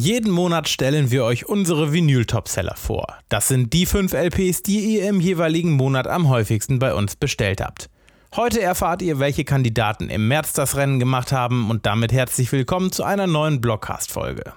[0.00, 3.18] Jeden Monat stellen wir euch unsere Vinyl-Topseller vor.
[3.28, 7.60] Das sind die fünf LPs, die ihr im jeweiligen Monat am häufigsten bei uns bestellt
[7.60, 7.90] habt.
[8.36, 12.92] Heute erfahrt ihr, welche Kandidaten im März das Rennen gemacht haben und damit herzlich willkommen
[12.92, 14.52] zu einer neuen Blockcast-Folge.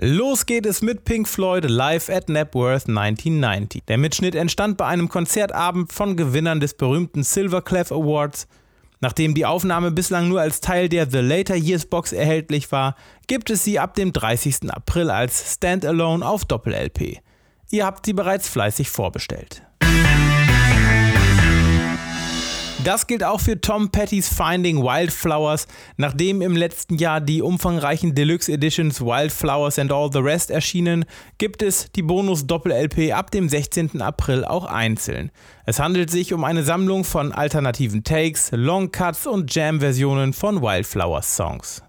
[0.00, 3.82] Los geht es mit Pink Floyd live at Napworth 1990.
[3.84, 8.48] Der Mitschnitt entstand bei einem Konzertabend von Gewinnern des berühmten Silver Clef Awards.
[9.00, 13.50] Nachdem die Aufnahme bislang nur als Teil der The Later Years Box erhältlich war, gibt
[13.50, 14.70] es sie ab dem 30.
[14.70, 17.18] April als Standalone auf Doppel-LP.
[17.70, 19.62] Ihr habt sie bereits fleißig vorbestellt.
[22.88, 25.66] Das gilt auch für Tom Petty's Finding Wildflowers.
[25.98, 31.04] Nachdem im letzten Jahr die umfangreichen Deluxe Editions Wildflowers and All the Rest erschienen,
[31.36, 34.00] gibt es die Bonus-Doppel-LP ab dem 16.
[34.00, 35.30] April auch einzeln.
[35.66, 41.36] Es handelt sich um eine Sammlung von alternativen Takes, Long Cuts und Jam-Versionen von Wildflowers
[41.36, 41.82] Songs.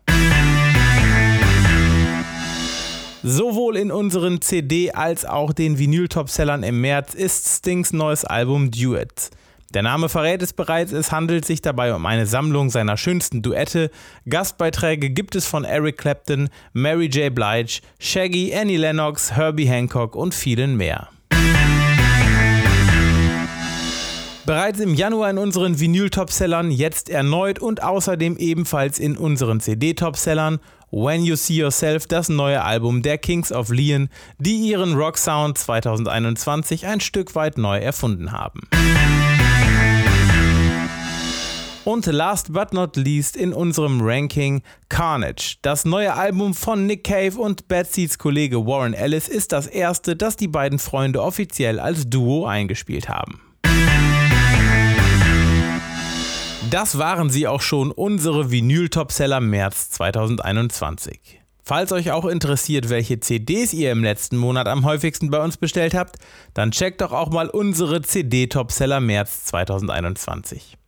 [3.23, 9.31] Sowohl in unseren CD- als auch den Vinyl-Topsellern im März ist Stings neues Album Duets.
[9.73, 13.91] Der Name verrät es bereits, es handelt sich dabei um eine Sammlung seiner schönsten Duette.
[14.27, 17.33] Gastbeiträge gibt es von Eric Clapton, Mary J.
[17.33, 21.09] Blige, Shaggy, Annie Lennox, Herbie Hancock und vielen mehr.
[24.47, 30.57] Bereits im Januar in unseren Vinyl-Topsellern, jetzt erneut und außerdem ebenfalls in unseren CD-Topsellern
[30.89, 36.87] When You See Yourself, das neue Album der Kings of Leon, die ihren Rock-Sound 2021
[36.87, 38.61] ein Stück weit neu erfunden haben.
[41.89, 45.55] Und last but not least in unserem Ranking Carnage.
[45.63, 50.15] Das neue Album von Nick Cave und Bad Seeds Kollege Warren Ellis ist das erste,
[50.15, 53.41] das die beiden Freunde offiziell als Duo eingespielt haben.
[56.69, 61.41] Das waren sie auch schon, unsere Vinyl-Topseller März 2021.
[61.63, 65.95] Falls euch auch interessiert, welche CDs ihr im letzten Monat am häufigsten bei uns bestellt
[65.95, 66.17] habt,
[66.53, 70.78] dann checkt doch auch mal unsere CD-Topseller März 2021.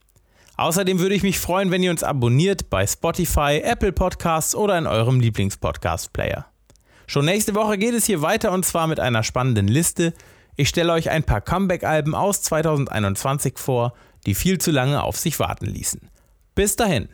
[0.62, 4.86] Außerdem würde ich mich freuen, wenn ihr uns abonniert bei Spotify, Apple Podcasts oder in
[4.86, 6.46] eurem Lieblingspodcast-Player.
[7.08, 10.14] Schon nächste Woche geht es hier weiter und zwar mit einer spannenden Liste.
[10.58, 13.96] Ich stelle euch ein paar Comeback-Alben aus 2021 vor,
[14.28, 16.12] die viel zu lange auf sich warten ließen.
[16.54, 17.10] Bis dahin.